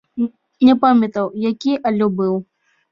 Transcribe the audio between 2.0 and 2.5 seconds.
быў.